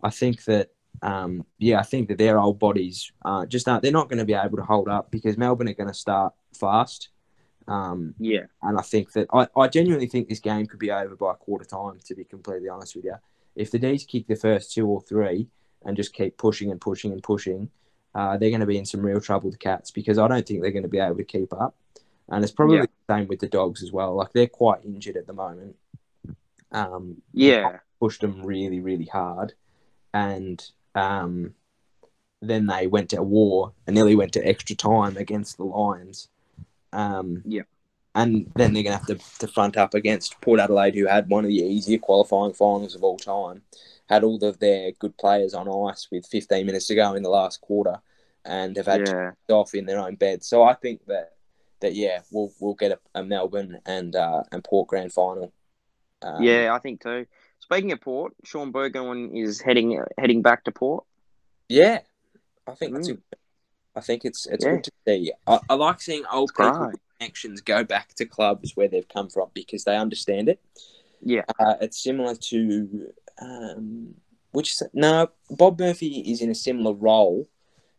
[0.02, 0.70] I think that
[1.02, 3.82] um, yeah, I think that their old bodies uh, just aren't.
[3.82, 6.32] They're not going to be able to hold up because Melbourne are going to start
[6.58, 7.08] fast.
[7.66, 8.44] Um, Yeah.
[8.62, 11.64] and I think that I, I genuinely think this game could be over by quarter
[11.64, 11.98] time.
[12.04, 13.14] To be completely honest with you,
[13.56, 15.48] if the D's kick the first two or three
[15.84, 17.70] and just keep pushing and pushing and pushing,
[18.14, 19.50] uh, they're going to be in some real trouble.
[19.50, 21.74] The Cats because I don't think they're going to be able to keep up.
[22.28, 22.82] And it's probably Yeah.
[22.82, 24.14] the same with the Dogs as well.
[24.14, 25.76] Like they're quite injured at the moment.
[26.72, 27.78] Um, Yeah.
[28.00, 29.54] pushed them really, really hard,
[30.12, 31.54] and um,
[32.42, 36.28] then they went to war and nearly went to extra time against the Lions.
[36.92, 37.62] Um, Yeah.
[38.14, 41.28] and then they're going to have to, to front up against Port Adelaide, who had
[41.28, 43.62] one of the easier qualifying finals of all time,
[44.08, 47.30] had all of their good players on ice with 15 minutes to go in the
[47.30, 48.00] last quarter,
[48.44, 49.32] and have had Yeah.
[49.48, 50.44] off in their own bed.
[50.44, 51.33] So I think that
[51.80, 55.52] that yeah, we'll we'll get a, a Melbourne and uh, and Port grand final.
[56.22, 57.26] Um, Yeah, I think too.
[57.60, 61.04] Speaking of Port, Shaun Burgoyne is heading heading back to Port.
[61.68, 62.00] yeah.
[62.66, 63.18] I think that's Mm.
[63.32, 63.36] a,
[63.96, 64.72] I think it's it's Yeah.
[64.76, 65.32] good to see.
[65.46, 66.96] I, I like seeing old It's people great.
[67.18, 70.60] connections go back to clubs where they've come from because they understand it.
[71.20, 71.42] Yeah.
[71.58, 74.14] Uh, it's similar to um,
[74.52, 77.48] which no Bob Murphy is in a similar role,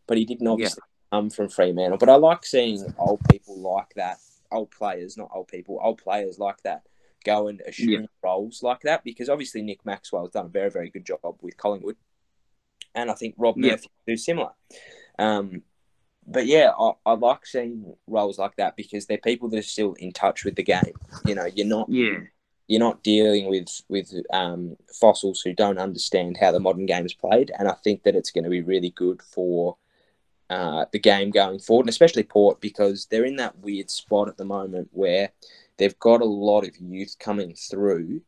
[0.08, 1.98] but he didn't obviously come from Fremantle.
[1.98, 4.18] But I like seeing old people like that,
[4.50, 6.82] old players, not old people, old players like that
[7.24, 8.06] go and assume Yeah.
[8.22, 11.96] roles like that because obviously Nick Maxwell's done a very very good job with Collingwood,
[12.94, 13.72] and I think Rob Yeah.
[13.72, 14.52] Murphy do similar.
[15.18, 15.62] Um,
[16.26, 19.94] but yeah, I, I like seeing roles like that because they're people that are still
[19.94, 20.94] in touch with the game.
[21.24, 22.18] You know, you're not Yeah.
[22.68, 27.14] you're not dealing with with um, fossils who don't understand how the modern game is
[27.14, 29.76] played, and I think that it's going to be really good for
[30.50, 34.36] uh, the game going forward, and especially Port because they're in that weird spot at
[34.36, 35.32] the moment where
[35.76, 38.20] they've got a lot of youth coming through,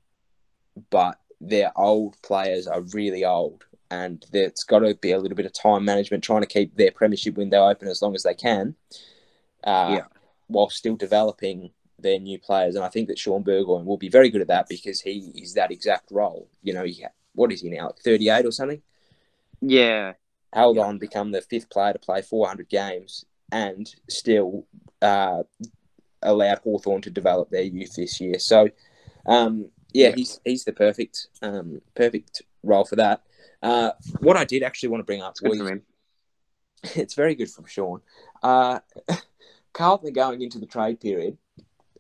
[0.91, 5.47] but their old players are really old, and it's got to be a little bit
[5.47, 8.75] of time management trying to keep their premiership window open as long as they can,
[9.65, 10.07] uh, Yeah.
[10.49, 12.75] while still developing their new players.
[12.75, 15.55] And I think that Shaun Burgoyne will be very good at that because he is
[15.55, 16.49] that exact role.
[16.63, 17.05] You know, he,
[17.35, 18.83] what is he now, like 38 or something?
[19.61, 20.15] Yeah.
[20.53, 24.67] Held on, become the fifth player to play 400 games, and still
[25.03, 25.43] uh,
[26.23, 28.39] allowed Hawthorn to develop their youth this year.
[28.39, 28.71] So,
[29.27, 33.23] um, yeah, he's he's the perfect um, perfect role for that.
[33.63, 35.73] Uh, what I did actually want to bring up It's was
[36.97, 38.01] it's very good from Sean.
[38.43, 38.81] Uh,
[39.75, 41.37] Carlton are going into the trade period.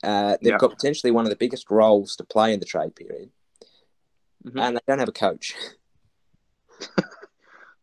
[0.02, 0.58] Uh, they've Yeah.
[0.58, 3.30] got potentially one of the biggest roles to play in the trade period,
[4.46, 4.60] Mhm.
[4.60, 5.54] and they don't have a coach.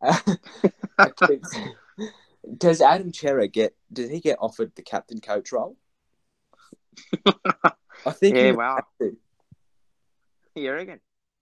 [2.57, 3.75] does Adam Cerra get?
[3.91, 5.77] Does he get offered the captain coach role?
[8.05, 8.35] I think.
[8.35, 8.81] Yeah, wow.
[10.55, 10.99] You reckon?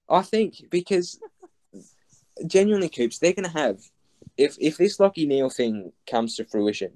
[0.10, 1.20] I think because
[2.48, 3.80] genuinely, Coops, they're going to have
[4.38, 6.94] if if this Lachie Neale thing comes to fruition,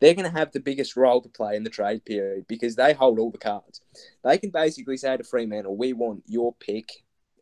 [0.00, 2.92] they're going to have the biggest role to play in the trade period because they
[2.92, 3.80] hold all the cards.
[4.24, 6.88] They can basically say to Fremantle, "We want your pick.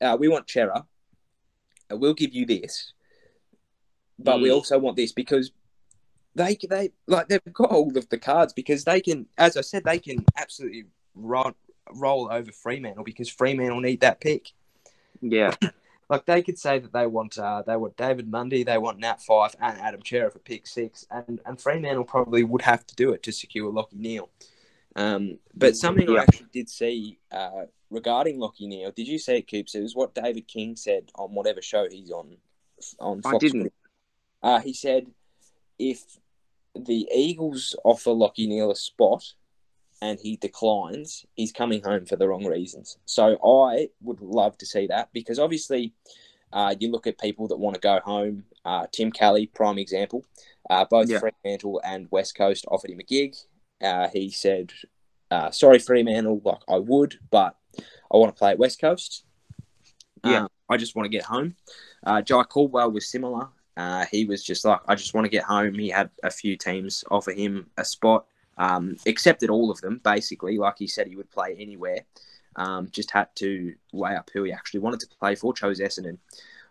[0.01, 0.85] Uh, we want Cerra.
[1.91, 2.93] Uh, we'll give you this,
[4.19, 4.55] but we Mm.
[4.55, 5.53] also want this because."
[6.35, 9.85] They, they like they've got all of the cards because they can, as I said,
[9.85, 11.53] they can absolutely roll,
[11.95, 14.53] roll over Fremantle because Fremantle need that pick.
[15.23, 15.55] Yeah.
[16.09, 19.21] Like they could say that they want uh, they want David Mundy, they want Nat
[19.29, 23.13] Fyfe and Adam Cerra for pick six, and and Fremantle probably would have to do
[23.13, 24.29] it to secure Lachie Neale.
[24.95, 29.51] Um, but something I actually did see uh, regarding Lachie Neale, did you see it,
[29.51, 29.75] Coops?
[29.75, 32.37] It was what David King said on whatever show he's on
[33.01, 33.41] on I Fox.
[33.45, 33.73] didn't.
[34.43, 35.07] Uh, he said
[35.79, 36.19] if
[36.75, 39.25] the Eagles offer Lachie Neale a spot
[40.03, 42.99] and he declines, he's coming home for the wrong reasons.
[43.07, 45.95] So I would love to see that because obviously
[46.53, 48.45] uh, you look at people that want to go home.
[48.65, 50.25] Uh, Tim Kelly, prime example.
[50.69, 51.19] Uh, both Yeah.
[51.19, 53.37] Fremantle and West Coast offered him a gig.
[53.81, 54.73] Uh, he said,
[55.31, 59.25] uh, "Sorry, Fremantle, like I would, but I want to play at West Coast.
[60.25, 60.45] Yeah.
[60.45, 61.57] Um, I just want to get home."
[62.05, 63.49] Uh, Jye Caldwell was similar.
[63.77, 65.75] Uh, he was just like, I just want to get home.
[65.75, 70.57] He had a few teams offer him a spot, um, accepted all of them, basically.
[70.57, 72.07] Like he said, he would play anywhere.
[72.57, 75.53] um, just had to weigh up who he actually wanted to play for.
[75.53, 76.19] Chose Essendon.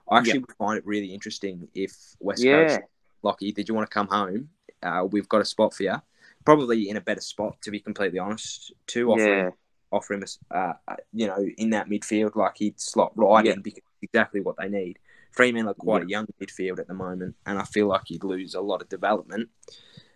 [0.10, 0.48] I actually yep.
[0.48, 2.68] would find it really interesting if West yeah.
[2.68, 2.80] Coast,
[3.24, 4.50] Lachie, did you want to come home?
[4.84, 5.96] Uh, we've got a spot for you.
[6.44, 9.46] Probably in a better spot, to be completely honest, to offer yeah.
[9.48, 9.54] him,
[9.92, 10.74] offer him a, uh,
[11.12, 13.54] you know, in that midfield, like he'd slot right yeah.
[13.54, 15.00] in because exactly what they need.
[15.36, 16.06] Fremantle are quite yeah.
[16.06, 18.90] a young midfield at the moment, and I feel like he'd lose a lot of
[18.90, 19.50] development.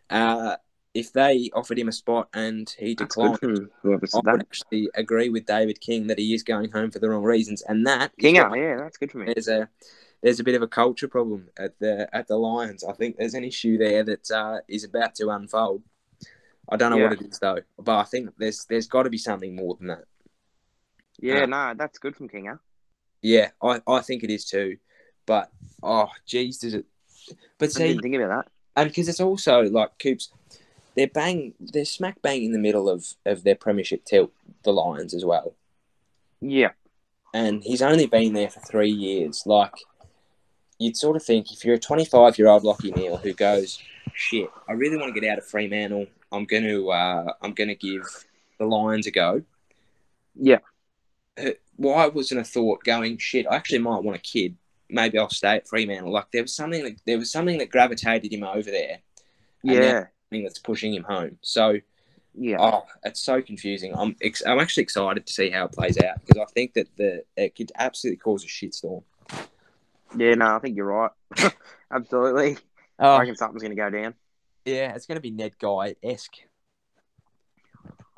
[0.10, 0.56] Uh,
[0.94, 5.80] if they offered him a spot and he declined, I would actually agree with David
[5.82, 8.98] King that he is going home for the wrong reasons, and that Kinger, yeah, that's
[8.98, 9.34] good for me.
[9.34, 9.70] There's a
[10.22, 12.84] there's a bit of a culture problem at the at the Lions.
[12.84, 15.84] I think there's an issue there that uh, is about to unfold.
[16.70, 17.10] I don't know yeah.
[17.10, 19.88] what it is though, but I think there's there's got to be something more than
[19.88, 20.06] that.
[21.20, 22.60] Yeah, uh, no, that's good from Kinga.
[23.22, 24.78] Yeah, I, I think it is too,
[25.30, 25.52] but
[25.84, 26.86] oh, jeez, does it?
[27.60, 30.32] But see, I didn't think about that, and because it's also like Coops
[30.96, 34.32] they're bang, they're smack bang in the middle of of their premiership tilt,
[34.64, 35.54] the Lions as well.
[36.42, 36.72] Yeah,
[37.32, 39.44] and he's only been there for three years.
[39.46, 39.76] Like,
[40.80, 43.80] you'd sort of think if you're a 25 year old Lachie Neale who goes,
[44.14, 46.08] shit, I really want to get out of Fremantle.
[46.32, 48.04] I'm going to, uh, I'm to give
[48.58, 49.44] the Lions a go.
[50.36, 50.60] Yeah.
[51.38, 54.56] Uh, why wasn't a thought going, shit, I actually might want a kid.
[54.90, 56.12] Maybe I'll stay at Fremantle.
[56.12, 59.00] Like there was something that there was something that gravitated him over there.
[59.64, 61.38] Yeah thing that's pushing him home.
[61.42, 61.78] So,
[62.36, 63.94] yeah, oh, it's so confusing.
[63.96, 66.88] I'm ex- I'm actually excited to see how it plays out because I think that
[66.96, 69.04] the it could absolutely cause a shitstorm.
[70.18, 71.12] Yeah, no, I think you're right.
[71.92, 72.58] absolutely.
[73.00, 74.14] Oh, I reckon something's going to go down.
[74.66, 76.38] Yeah, it's going to be Ned Guy esque.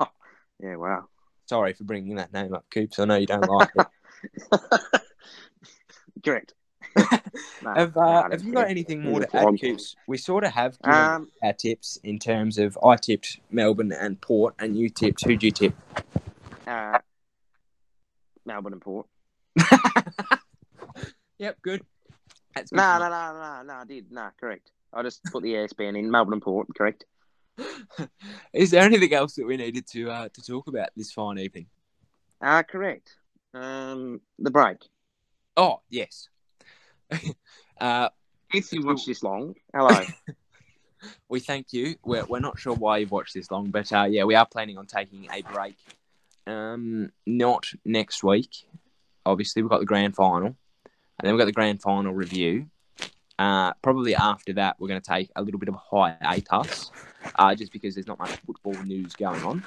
[0.60, 1.08] yeah, wow.
[1.46, 2.98] Sorry for bringing that name up, Coops.
[2.98, 4.60] I know you don't like it.
[6.24, 6.54] Correct.
[7.76, 9.96] have, uh, have you got anything more to add, Coops?
[10.06, 14.54] We sort of have um, our tips in terms of I tipped Melbourne and Port,
[14.58, 15.24] and you tipped.
[15.24, 15.74] Who'd you tip?
[16.66, 16.98] Uh,
[18.44, 19.06] Melbourne and Port.
[21.38, 21.82] yep, good.
[22.54, 24.10] That's good no, no, no, no, no, I did.
[24.10, 24.70] No, correct.
[24.92, 27.06] I just put the ASBN in Melbourne and Port, correct.
[28.52, 31.66] Is there anything else that we needed to uh, to talk about this fine evening?
[32.40, 33.16] Uh, correct.
[33.54, 34.78] Um, the break.
[35.56, 36.28] Oh, yes.
[37.80, 38.08] uh,
[38.52, 40.04] if you watched this long, hello.
[41.28, 41.96] we thank you.
[42.04, 44.78] We're, we're not sure why you've watched this long, but uh, yeah, we are planning
[44.78, 45.76] on taking a break.
[46.46, 48.66] Um, not next week.
[49.24, 50.56] Obviously, we've got the grand final, and
[51.22, 52.66] then we've got the grand final review.
[53.38, 55.78] Uh, probably after that, we're going to take a little bit of a
[56.28, 56.90] hiatus,
[57.36, 59.62] uh, just because there's not much football news going on.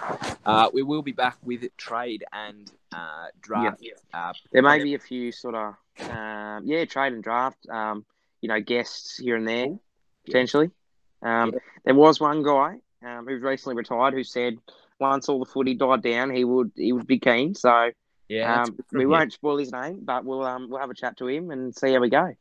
[0.46, 3.82] Uh, we will be back with trade and uh, draft.
[3.82, 3.94] Yeah.
[4.14, 5.76] Uh, there may be a few sort of
[6.10, 7.68] um, yeah, trade and draft.
[7.70, 8.06] Um,
[8.42, 9.78] you know, guests here and there
[10.26, 10.72] potentially.
[11.22, 11.60] Um, yeah.
[11.86, 14.58] There was one guy um, who's recently retired who said
[15.00, 17.56] once all the footy died down, he would he would be keen.
[17.56, 17.92] So
[18.28, 21.28] yeah, um, we won't spoil his name, but we'll um, we'll have a chat to
[21.28, 22.36] him and see how we go.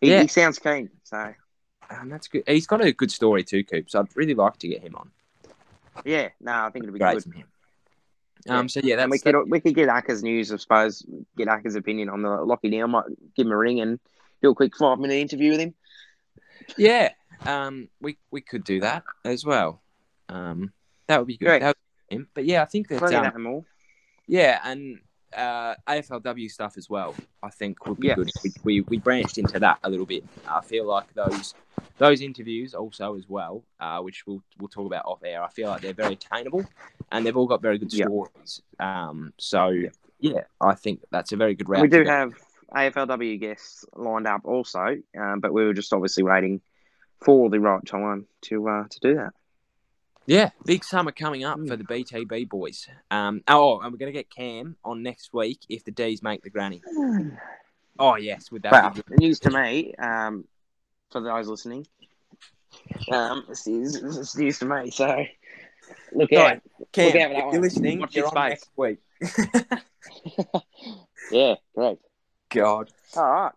[0.00, 0.22] He, yeah.
[0.22, 0.90] he sounds keen.
[1.04, 1.34] So
[1.90, 2.44] um, that's good.
[2.46, 3.90] He's got a good story too, Coop.
[3.90, 5.10] So I'd really like to get him on.
[6.04, 7.44] Yeah, no, I think it'd be Great good.
[8.48, 11.04] Um, so yeah, that's, we could we could get Acker's news, I suppose.
[11.36, 12.88] Get Acker's opinion on the Lachie Neale.
[12.88, 13.04] Might
[13.36, 13.98] give him a ring and
[14.42, 15.74] do a quick five minute interview with him.
[16.76, 17.10] Yeah,
[17.44, 19.82] um, we we could do that as well.
[20.28, 20.72] Um,
[21.08, 21.62] that would be good.
[21.62, 21.76] That
[22.10, 23.02] would be but yeah, I think that.
[23.02, 23.64] Um,
[24.26, 25.00] yeah, and
[25.36, 27.14] uh, AFLW stuff as well.
[27.42, 28.16] I think would be yes.
[28.16, 28.30] good.
[28.42, 30.24] We, we, we branched into that a little bit.
[30.46, 31.54] I feel like those
[31.98, 35.42] those interviews also as well, uh, which we'll we'll talk about off air.
[35.42, 36.64] I feel like they're very attainable,
[37.12, 38.62] and they've all got very good stories.
[38.78, 39.72] Um, so
[40.20, 41.82] yeah, I think that's a very good route.
[41.82, 42.32] We do have
[42.74, 46.60] AFLW guests lined up also, um, but we were just obviously waiting
[47.20, 49.32] for the right time to uh, to do that.
[50.28, 52.86] Yeah, big summer coming up for the BTB boys.
[53.10, 56.42] Um, oh, and we're going to get Cam on next week if the D's make
[56.42, 56.82] the granny.
[58.00, 58.70] Oh yes, with that.
[58.70, 60.44] Well, the news to me, um,
[61.10, 61.84] for those listening,
[63.10, 64.92] um, this is, this is news to me.
[64.92, 65.24] So
[66.12, 66.60] look out,
[66.92, 68.98] Cam, look out if you're listening, Watch you're on next week.
[71.32, 71.98] yeah, great.
[72.50, 72.92] God.
[73.16, 73.52] All right,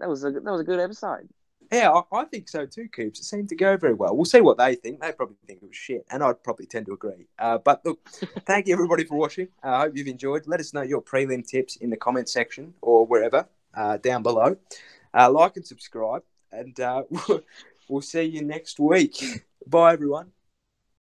[0.00, 1.28] that was a that was a good episode.
[1.72, 3.20] Yeah, I, I, think so too, Coops.
[3.20, 4.14] It seemed to go very well.
[4.14, 5.00] We'll see what they think.
[5.00, 7.26] They probably think it was shit, and I'd probably tend to agree.
[7.38, 8.08] Uh, but look,
[8.46, 9.48] thank you everybody for watching.
[9.62, 10.46] I uh, hope you've enjoyed.
[10.46, 14.56] Let us know your prelim tips in the comment section or wherever uh, down below.
[15.12, 17.02] Uh, like and subscribe, and uh,
[17.88, 19.42] we'll see you next week.
[19.66, 20.35] Bye, everyone.